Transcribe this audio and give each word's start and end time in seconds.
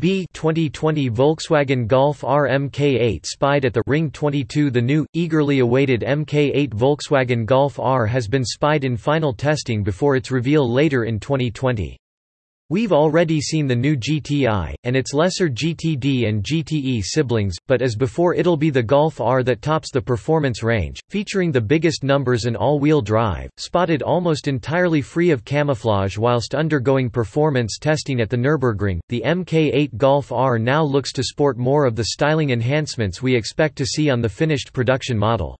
B 0.00 0.26
2020 0.32 1.10
Volkswagen 1.10 1.86
Golf 1.86 2.24
R 2.24 2.48
MK8 2.48 3.26
spied 3.26 3.66
at 3.66 3.74
the 3.74 3.82
Ring 3.86 4.10
22 4.10 4.70
The 4.70 4.80
new, 4.80 5.04
eagerly 5.12 5.58
awaited 5.58 6.00
MK8 6.00 6.70
Volkswagen 6.70 7.44
Golf 7.44 7.78
R 7.78 8.06
has 8.06 8.26
been 8.26 8.42
spied 8.42 8.84
in 8.84 8.96
final 8.96 9.34
testing 9.34 9.82
before 9.82 10.16
its 10.16 10.30
reveal 10.30 10.66
later 10.66 11.04
in 11.04 11.20
2020. 11.20 11.98
We've 12.72 12.92
already 12.92 13.40
seen 13.40 13.66
the 13.66 13.74
new 13.74 13.96
GTI, 13.96 14.74
and 14.84 14.94
its 14.94 15.12
lesser 15.12 15.48
GTD 15.48 16.28
and 16.28 16.44
GTE 16.44 17.02
siblings, 17.02 17.56
but 17.66 17.82
as 17.82 17.96
before 17.96 18.32
it'll 18.32 18.56
be 18.56 18.70
the 18.70 18.80
Golf 18.80 19.20
R 19.20 19.42
that 19.42 19.60
tops 19.60 19.90
the 19.90 20.00
performance 20.00 20.62
range, 20.62 21.00
featuring 21.08 21.50
the 21.50 21.60
biggest 21.60 22.04
numbers 22.04 22.44
and 22.44 22.56
all-wheel 22.56 23.02
drive, 23.02 23.50
spotted 23.56 24.02
almost 24.02 24.46
entirely 24.46 25.02
free 25.02 25.32
of 25.32 25.44
camouflage 25.44 26.16
whilst 26.16 26.54
undergoing 26.54 27.10
performance 27.10 27.76
testing 27.76 28.20
at 28.20 28.30
the 28.30 28.36
Nürburgring. 28.36 29.00
The 29.08 29.24
MK8 29.26 29.96
Golf 29.96 30.30
R 30.30 30.56
now 30.56 30.84
looks 30.84 31.12
to 31.14 31.24
sport 31.24 31.58
more 31.58 31.86
of 31.86 31.96
the 31.96 32.04
styling 32.04 32.50
enhancements 32.50 33.20
we 33.20 33.34
expect 33.34 33.74
to 33.78 33.84
see 33.84 34.10
on 34.10 34.20
the 34.20 34.28
finished 34.28 34.72
production 34.72 35.18
model. 35.18 35.56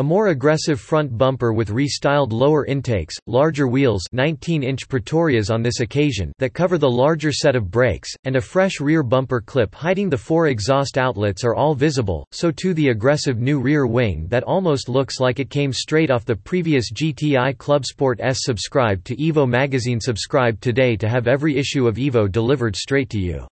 A 0.00 0.02
more 0.04 0.28
aggressive 0.28 0.80
front 0.80 1.18
bumper 1.18 1.52
with 1.52 1.70
restyled 1.70 2.30
lower 2.30 2.64
intakes, 2.64 3.16
larger 3.26 3.66
wheels 3.66 4.04
19-inch 4.14 4.88
Pretorias 4.88 5.50
on 5.50 5.60
this 5.60 5.80
occasion 5.80 6.32
that 6.38 6.54
cover 6.54 6.78
the 6.78 6.88
larger 6.88 7.32
set 7.32 7.56
of 7.56 7.68
brakes, 7.68 8.14
and 8.22 8.36
a 8.36 8.40
fresh 8.40 8.78
rear 8.78 9.02
bumper 9.02 9.40
clip 9.40 9.74
hiding 9.74 10.08
the 10.08 10.16
four 10.16 10.46
exhaust 10.46 10.98
outlets 10.98 11.42
are 11.42 11.56
all 11.56 11.74
visible, 11.74 12.24
so 12.30 12.52
too 12.52 12.74
the 12.74 12.90
aggressive 12.90 13.40
new 13.40 13.58
rear 13.58 13.88
wing 13.88 14.28
that 14.28 14.44
almost 14.44 14.88
looks 14.88 15.18
like 15.18 15.40
it 15.40 15.50
came 15.50 15.72
straight 15.72 16.12
off 16.12 16.24
the 16.24 16.36
previous 16.36 16.92
GTI 16.92 17.56
Clubsport 17.56 18.20
S. 18.20 18.38
Subscribe 18.42 19.02
to 19.02 19.16
Evo 19.16 19.48
magazine 19.48 19.98
Subscribe 19.98 20.60
today 20.60 20.94
to 20.94 21.08
have 21.08 21.26
every 21.26 21.56
issue 21.56 21.88
of 21.88 21.96
Evo 21.96 22.30
delivered 22.30 22.76
straight 22.76 23.10
to 23.10 23.18
you. 23.18 23.48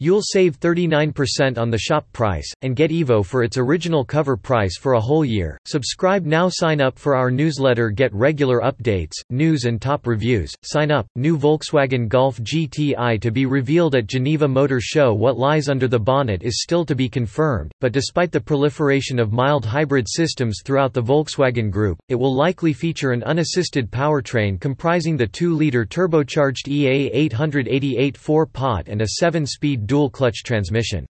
You'll 0.00 0.22
save 0.22 0.60
39% 0.60 1.58
on 1.58 1.70
the 1.70 1.78
shop 1.78 2.06
price, 2.12 2.48
and 2.62 2.76
get 2.76 2.92
Evo 2.92 3.26
for 3.26 3.42
its 3.42 3.58
original 3.58 4.04
cover 4.04 4.36
price 4.36 4.78
for 4.78 4.92
a 4.92 5.00
whole 5.00 5.24
year. 5.24 5.58
Subscribe 5.66 6.24
now 6.24 6.48
Sign 6.48 6.80
up 6.80 6.96
for 6.96 7.16
our 7.16 7.32
newsletter 7.32 7.90
Get 7.90 8.14
regular 8.14 8.60
updates, 8.60 9.14
news 9.28 9.64
and 9.64 9.82
top 9.82 10.06
reviews. 10.06 10.54
Sign 10.62 10.92
up, 10.92 11.08
new 11.16 11.36
Volkswagen 11.36 12.06
Golf 12.06 12.38
GTI 12.38 13.20
to 13.20 13.32
be 13.32 13.44
revealed 13.44 13.96
at 13.96 14.06
Geneva 14.06 14.46
Motor 14.46 14.80
Show 14.80 15.14
What 15.14 15.36
lies 15.36 15.68
under 15.68 15.88
the 15.88 15.98
bonnet 15.98 16.44
is 16.44 16.62
still 16.62 16.84
to 16.84 16.94
be 16.94 17.08
confirmed, 17.08 17.72
but 17.80 17.90
despite 17.90 18.30
the 18.30 18.40
proliferation 18.40 19.18
of 19.18 19.32
mild 19.32 19.66
hybrid 19.66 20.06
systems 20.08 20.60
throughout 20.64 20.92
the 20.92 21.02
Volkswagen 21.02 21.72
Group, 21.72 21.98
it 22.08 22.14
will 22.14 22.36
likely 22.36 22.72
feature 22.72 23.10
an 23.10 23.24
unassisted 23.24 23.90
powertrain 23.90 24.60
comprising 24.60 25.16
the 25.16 25.26
2-liter 25.26 25.84
turbocharged 25.84 26.68
EA 26.68 27.10
888 27.12 28.16
4-pot 28.16 28.86
and 28.86 29.02
a 29.02 29.20
7-speed 29.20 29.87
dual-clutch 29.88 30.44
transmission. 30.44 31.04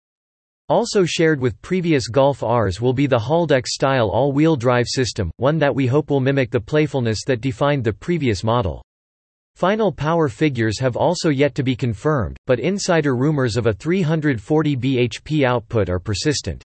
Also 0.70 1.04
shared 1.04 1.40
with 1.40 1.60
previous 1.60 2.08
Golf 2.08 2.42
Rs 2.42 2.80
will 2.80 2.94
be 2.94 3.06
the 3.06 3.18
Haldex-style 3.18 4.08
all-wheel 4.08 4.56
drive 4.56 4.86
system, 4.88 5.30
one 5.36 5.58
that 5.58 5.74
we 5.74 5.86
hope 5.86 6.08
will 6.08 6.20
mimic 6.20 6.50
the 6.50 6.60
playfulness 6.60 7.24
that 7.26 7.42
defined 7.42 7.84
the 7.84 7.92
previous 7.92 8.42
model. 8.42 8.82
Final 9.56 9.90
power 9.90 10.28
figures 10.28 10.78
have 10.78 10.96
also 10.96 11.30
yet 11.30 11.54
to 11.56 11.62
be 11.62 11.74
confirmed, 11.74 12.36
but 12.46 12.60
insider 12.60 13.16
rumors 13.16 13.56
of 13.56 13.66
a 13.66 13.72
340 13.72 14.76
bhp 14.76 15.44
output 15.44 15.90
are 15.90 15.98
persistent. 15.98 16.62